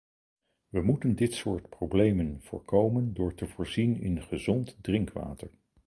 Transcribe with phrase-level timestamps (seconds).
[0.69, 5.49] We moeten dit soort problemen voorkomen door te voorzien in gezond drinkwater.